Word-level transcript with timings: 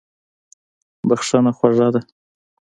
بښنه 1.07 1.51
خوږه 1.57 1.87
ده. 1.93 2.01